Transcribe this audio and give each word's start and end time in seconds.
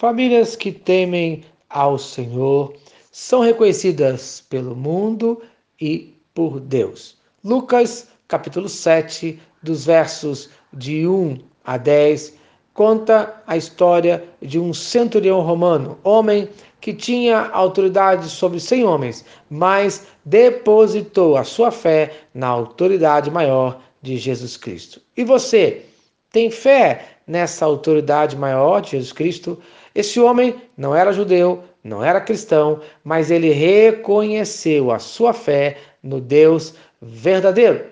Famílias 0.00 0.56
que 0.56 0.72
temem 0.72 1.44
ao 1.68 1.98
Senhor 1.98 2.72
são 3.12 3.40
reconhecidas 3.40 4.42
pelo 4.48 4.74
mundo 4.74 5.42
e 5.78 6.14
por 6.32 6.58
Deus. 6.58 7.18
Lucas, 7.44 8.08
capítulo 8.26 8.66
7, 8.66 9.38
dos 9.62 9.84
versos 9.84 10.48
de 10.72 11.06
1 11.06 11.40
a 11.62 11.76
10, 11.76 12.34
conta 12.72 13.42
a 13.46 13.58
história 13.58 14.24
de 14.40 14.58
um 14.58 14.72
centurião 14.72 15.42
romano, 15.42 15.98
homem 16.02 16.48
que 16.80 16.94
tinha 16.94 17.50
autoridade 17.50 18.26
sobre 18.30 18.58
cem 18.58 18.84
homens, 18.84 19.22
mas 19.50 20.06
depositou 20.24 21.36
a 21.36 21.44
sua 21.44 21.70
fé 21.70 22.22
na 22.32 22.46
autoridade 22.46 23.30
maior 23.30 23.82
de 24.00 24.16
Jesus 24.16 24.56
Cristo. 24.56 24.98
E 25.14 25.22
você 25.22 25.84
tem 26.32 26.50
fé 26.50 27.18
nessa 27.26 27.66
autoridade 27.66 28.34
maior 28.34 28.80
de 28.80 28.92
Jesus 28.92 29.12
Cristo? 29.12 29.58
Esse 29.94 30.20
homem 30.20 30.60
não 30.76 30.94
era 30.94 31.12
judeu, 31.12 31.64
não 31.82 32.04
era 32.04 32.20
cristão, 32.20 32.80
mas 33.02 33.30
ele 33.30 33.50
reconheceu 33.50 34.90
a 34.90 34.98
sua 34.98 35.32
fé 35.32 35.78
no 36.02 36.20
Deus 36.20 36.74
verdadeiro. 37.00 37.84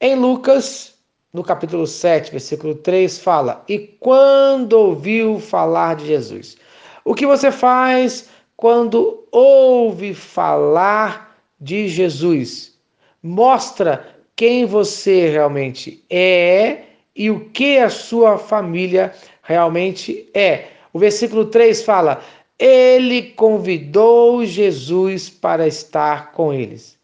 Em 0.00 0.14
Lucas, 0.14 0.94
no 1.32 1.42
capítulo 1.42 1.86
7, 1.86 2.30
versículo 2.30 2.74
3, 2.76 3.18
fala: 3.18 3.64
E 3.68 3.78
quando 3.78 4.72
ouviu 4.74 5.38
falar 5.38 5.96
de 5.96 6.06
Jesus? 6.06 6.56
O 7.04 7.14
que 7.14 7.26
você 7.26 7.50
faz 7.50 8.28
quando 8.56 9.26
ouve 9.30 10.14
falar 10.14 11.36
de 11.60 11.88
Jesus? 11.88 12.78
Mostra 13.22 14.16
quem 14.36 14.64
você 14.64 15.28
realmente 15.28 16.04
é 16.08 16.82
e 17.14 17.30
o 17.30 17.50
que 17.50 17.78
a 17.78 17.90
sua 17.90 18.38
família 18.38 19.12
realmente 19.42 20.28
é. 20.32 20.77
O 20.92 20.98
versículo 20.98 21.46
3 21.46 21.82
fala: 21.82 22.22
Ele 22.58 23.22
convidou 23.32 24.44
Jesus 24.44 25.28
para 25.28 25.66
estar 25.66 26.32
com 26.32 26.52
eles. 26.52 26.98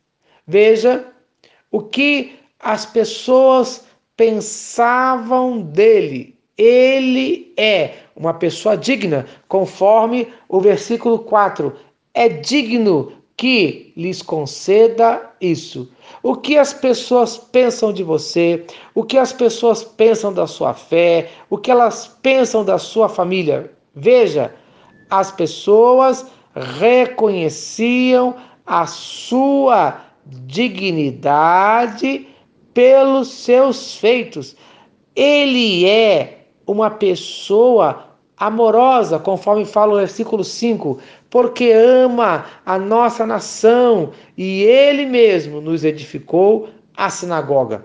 Veja 0.47 1.07
o 1.71 1.81
que 1.81 2.39
as 2.61 2.87
pessoas 2.87 3.85
pensavam 4.17 5.61
dele. 5.61 6.39
Ele 6.57 7.53
é 7.57 7.95
uma 8.15 8.35
pessoa 8.35 8.77
digna, 8.77 9.27
conforme 9.49 10.29
o 10.49 10.61
versículo 10.61 11.19
4. 11.19 11.75
É 12.13 12.29
digno 12.29 13.13
que 13.37 13.93
lhes 13.97 14.23
conceda 14.23 15.31
isso. 15.41 15.91
O 16.23 16.37
que 16.37 16.57
as 16.57 16.73
pessoas 16.73 17.37
pensam 17.37 17.93
de 17.93 18.03
você, 18.03 18.65
o 18.95 19.03
que 19.03 19.19
as 19.19 19.33
pessoas 19.33 19.83
pensam 19.83 20.33
da 20.33 20.47
sua 20.47 20.73
fé, 20.73 21.31
o 21.51 21.59
que 21.59 21.71
elas 21.71 22.07
pensam 22.23 22.65
da 22.65 22.79
sua 22.79 23.09
família. 23.09 23.73
Veja, 23.95 24.55
as 25.11 25.33
pessoas 25.33 26.27
reconheciam 26.55 28.37
a 28.67 28.87
sua 28.87 30.01
dignidade 30.47 32.27
pelos 32.73 33.29
seus 33.29 33.97
feitos. 33.97 34.57
Ele 35.15 35.87
é 35.87 36.47
uma 36.67 36.91
pessoa 36.91 38.14
amorosa, 38.37 39.19
conforme 39.19 39.65
fala 39.65 39.95
o 39.95 39.99
versículo 39.99 40.43
5, 40.43 40.99
porque 41.31 41.71
ama 41.73 42.47
a 42.65 42.79
nossa 42.79 43.27
nação 43.27 44.13
e 44.37 44.63
ele 44.63 45.07
mesmo 45.07 45.61
nos 45.61 45.85
edificou 45.85 46.69
a 46.97 47.11
sinagoga. 47.11 47.85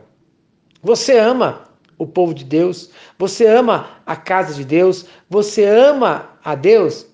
Você 0.81 1.17
ama 1.17 1.63
o 1.97 2.07
povo 2.07 2.33
de 2.33 2.45
Deus, 2.45 2.89
você 3.17 3.45
ama 3.45 3.87
a 4.05 4.15
casa 4.15 4.53
de 4.53 4.63
Deus, 4.63 5.05
você 5.29 5.65
ama 5.65 6.29
a 6.43 6.55
Deus. 6.55 7.05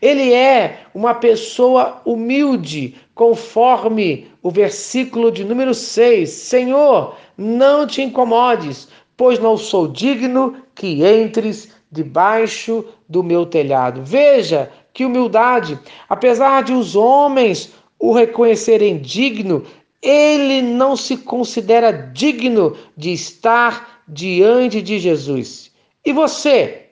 Ele 0.00 0.32
é 0.32 0.80
uma 0.94 1.14
pessoa 1.14 2.00
humilde, 2.04 2.96
conforme 3.14 4.28
o 4.42 4.50
versículo 4.50 5.30
de 5.30 5.44
número 5.44 5.74
6. 5.74 6.28
Senhor, 6.28 7.16
não 7.36 7.86
te 7.86 8.02
incomodes, 8.02 8.88
pois 9.16 9.38
não 9.38 9.56
sou 9.56 9.88
digno 9.88 10.56
que 10.74 11.04
entres 11.04 11.72
debaixo 11.94 12.84
do 13.08 13.22
meu 13.22 13.46
telhado. 13.46 14.02
Veja 14.02 14.70
que 14.92 15.04
humildade, 15.04 15.78
apesar 16.08 16.64
de 16.64 16.72
os 16.72 16.96
homens 16.96 17.72
o 17.98 18.12
reconhecerem 18.12 18.98
digno, 18.98 19.64
ele 20.02 20.60
não 20.60 20.96
se 20.96 21.16
considera 21.16 21.90
digno 21.90 22.76
de 22.96 23.12
estar 23.12 24.02
diante 24.06 24.82
de 24.82 24.98
Jesus. 24.98 25.72
E 26.04 26.12
você, 26.12 26.90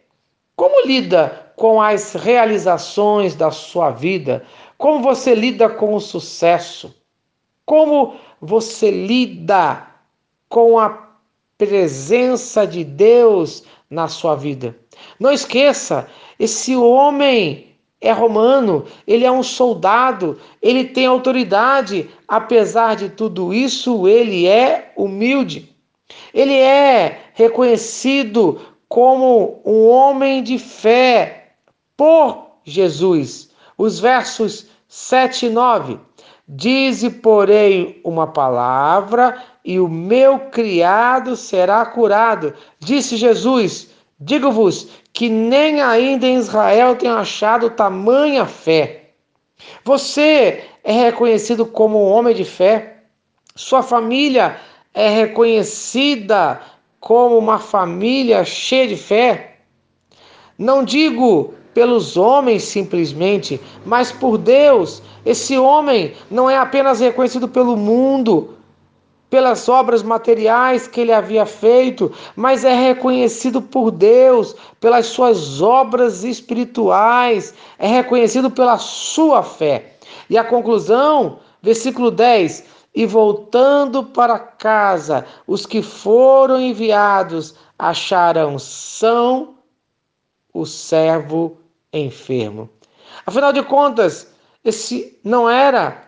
como 0.57 0.87
lida 0.87 1.53
com 1.57 1.83
as 1.83 2.15
realizações 2.15 3.35
da 3.35 3.51
sua 3.51 3.91
vida? 3.91 4.45
Como 4.79 5.03
você 5.03 5.35
lida 5.35 5.69
com 5.69 5.95
o 5.95 6.01
sucesso? 6.01 6.95
Como 7.67 8.15
você 8.41 8.91
lida 8.91 9.87
com 10.49 10.79
a 10.79 11.11
presença 11.59 12.67
de 12.67 12.83
Deus 12.83 13.65
na 13.91 14.09
sua 14.09 14.35
vida? 14.35 14.75
Não 15.19 15.33
esqueça, 15.33 16.07
esse 16.39 16.77
homem 16.77 17.73
é 18.01 18.11
romano, 18.11 18.85
ele 19.07 19.25
é 19.25 19.31
um 19.31 19.43
soldado, 19.43 20.39
ele 20.61 20.85
tem 20.85 21.07
autoridade, 21.07 22.11
apesar 22.27 22.97
de 22.97 23.09
tudo 23.09 23.55
isso, 23.55 24.09
ele 24.09 24.47
é 24.47 24.93
humilde. 24.97 25.73
Ele 26.35 26.57
é 26.57 27.21
reconhecido 27.35 28.61
como 28.89 29.63
um 29.65 29.87
homem 29.89 30.43
de 30.43 30.59
fé 30.59 31.53
por 31.97 32.59
Jesus. 32.65 33.51
Os 33.79 34.01
versos 34.01 34.67
7 34.89 35.47
e 35.47 35.51
9. 35.51 35.99
Dize, 36.47 37.09
porém, 37.09 38.01
uma 38.05 38.27
palavra 38.27 39.43
e 39.65 39.79
o 39.79 39.89
meu 39.89 40.39
criado 40.51 41.37
será 41.37 41.87
curado. 41.87 42.53
Disse 42.81 43.17
Jesus: 43.17 43.92
Digo-vos 44.25 44.89
que 45.13 45.29
nem 45.29 45.81
ainda 45.81 46.27
em 46.27 46.37
Israel 46.37 46.95
tenho 46.95 47.15
achado 47.15 47.71
tamanha 47.71 48.47
fé. 48.47 49.11
Você 49.85 50.63
é 50.85 50.93
reconhecido 50.93 51.67
como 51.67 51.99
um 51.99 52.09
homem 52.09 52.33
de 52.33 52.45
fé. 52.45 52.99
Sua 53.57 53.83
família 53.83 54.57
é 54.95 55.09
reconhecida 55.09 56.61
como 57.01 57.37
uma 57.37 57.59
família 57.59 58.45
cheia 58.45 58.87
de 58.87 58.97
fé. 58.97 59.57
Não 60.57 60.85
digo 60.85 61.55
pelos 61.75 62.17
homens 62.17 62.63
simplesmente, 62.63 63.61
mas 63.85 64.13
por 64.13 64.39
Deus. 64.39 65.03
Esse 65.27 65.59
homem 65.59 66.15
não 66.31 66.49
é 66.49 66.57
apenas 66.57 67.01
reconhecido 67.01 67.49
pelo 67.49 67.77
mundo, 67.77 68.57
pelas 69.33 69.67
obras 69.67 70.03
materiais 70.03 70.87
que 70.87 71.01
ele 71.01 71.11
havia 71.11 71.47
feito, 71.47 72.13
mas 72.37 72.67
é 72.67 72.75
reconhecido 72.75 73.63
por 73.63 73.91
Deus 73.91 74.55
pelas 74.79 75.07
suas 75.07 75.63
obras 75.63 76.23
espirituais, 76.23 77.55
é 77.79 77.87
reconhecido 77.87 78.51
pela 78.51 78.77
sua 78.77 79.43
fé. 79.43 79.97
E 80.29 80.37
a 80.37 80.45
conclusão, 80.45 81.39
versículo 81.63 82.11
10: 82.11 82.63
E 82.95 83.07
voltando 83.07 84.05
para 84.05 84.39
casa, 84.39 85.25
os 85.47 85.65
que 85.65 85.81
foram 85.81 86.61
enviados 86.61 87.55
acharam 87.79 88.59
são 88.59 89.55
o 90.53 90.67
servo 90.67 91.57
enfermo. 91.91 92.69
Afinal 93.25 93.51
de 93.51 93.63
contas, 93.63 94.31
esse 94.63 95.19
não 95.25 95.49
era 95.49 96.05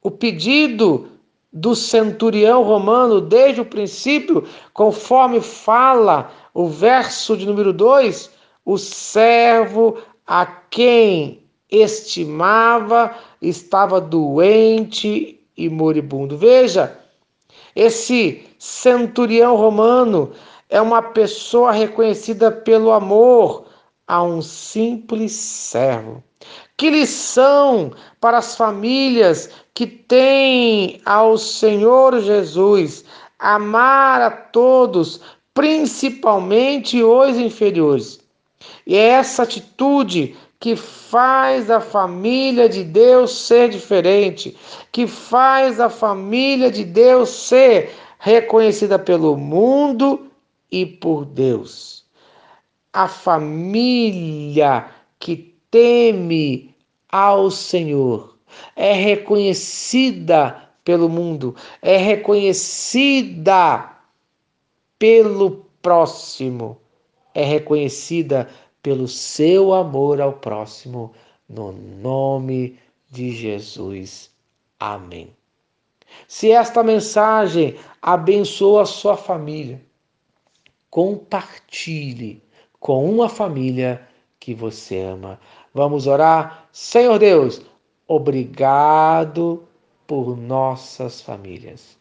o 0.00 0.12
pedido 0.12 1.17
do 1.52 1.74
centurião 1.74 2.62
romano 2.62 3.20
desde 3.20 3.60
o 3.60 3.64
princípio, 3.64 4.46
conforme 4.72 5.40
fala 5.40 6.30
o 6.52 6.68
verso 6.68 7.36
de 7.36 7.46
número 7.46 7.72
2, 7.72 8.30
o 8.64 8.76
servo 8.76 9.98
a 10.26 10.44
quem 10.44 11.42
estimava 11.70 13.14
estava 13.40 14.00
doente 14.00 15.40
e 15.56 15.68
moribundo. 15.68 16.36
Veja, 16.36 16.98
esse 17.74 18.46
centurião 18.58 19.56
romano 19.56 20.32
é 20.68 20.80
uma 20.80 21.00
pessoa 21.00 21.72
reconhecida 21.72 22.50
pelo 22.50 22.92
amor 22.92 23.67
a 24.08 24.22
um 24.22 24.40
simples 24.40 25.32
servo. 25.32 26.24
Que 26.76 26.90
lição 26.90 27.92
para 28.20 28.38
as 28.38 28.56
famílias 28.56 29.50
que 29.74 29.86
têm 29.86 31.00
ao 31.04 31.36
Senhor 31.36 32.20
Jesus 32.20 33.04
amar 33.38 34.22
a 34.22 34.30
todos, 34.30 35.20
principalmente 35.52 37.02
os 37.02 37.36
inferiores. 37.36 38.18
E 38.86 38.96
é 38.96 39.08
essa 39.08 39.42
atitude 39.42 40.36
que 40.58 40.74
faz 40.74 41.70
a 41.70 41.80
família 41.80 42.68
de 42.68 42.82
Deus 42.82 43.46
ser 43.46 43.68
diferente, 43.68 44.56
que 44.90 45.06
faz 45.06 45.78
a 45.78 45.88
família 45.88 46.70
de 46.70 46.84
Deus 46.84 47.28
ser 47.28 47.94
reconhecida 48.18 48.98
pelo 48.98 49.36
mundo 49.36 50.28
e 50.70 50.84
por 50.84 51.24
Deus. 51.24 51.97
A 52.98 53.06
família 53.06 54.90
que 55.20 55.54
teme 55.70 56.74
ao 57.08 57.48
Senhor, 57.48 58.36
é 58.74 58.92
reconhecida 58.92 60.68
pelo 60.82 61.08
mundo, 61.08 61.54
é 61.80 61.96
reconhecida 61.96 63.88
pelo 64.98 65.64
próximo, 65.80 66.76
é 67.34 67.44
reconhecida 67.44 68.50
pelo 68.82 69.06
seu 69.06 69.72
amor 69.72 70.20
ao 70.20 70.32
próximo, 70.32 71.12
no 71.48 71.70
nome 71.70 72.80
de 73.12 73.30
Jesus. 73.30 74.28
Amém. 74.80 75.30
Se 76.26 76.50
esta 76.50 76.82
mensagem 76.82 77.76
abençoa 78.02 78.82
a 78.82 78.86
sua 78.86 79.16
família, 79.16 79.80
compartilhe 80.90 82.42
com 82.80 83.08
uma 83.10 83.28
família 83.28 84.00
que 84.40 84.54
você 84.54 84.98
ama. 85.00 85.38
Vamos 85.74 86.06
orar? 86.06 86.66
Senhor 86.72 87.18
Deus, 87.18 87.62
obrigado 88.06 89.62
por 90.06 90.36
nossas 90.36 91.20
famílias. 91.20 91.98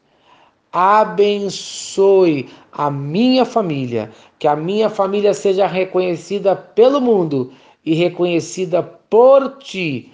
Abençoe 0.72 2.50
a 2.72 2.92
minha 2.92 3.46
família, 3.46 4.12
que 4.38 4.48
a 4.48 4.56
minha 4.56 4.90
família 4.90 5.34
seja 5.34 5.66
reconhecida 5.66 6.56
pelo 6.56 7.02
mundo 7.02 7.52
e 7.84 7.94
reconhecida 7.94 8.84
por 8.84 9.58
ti 9.58 10.14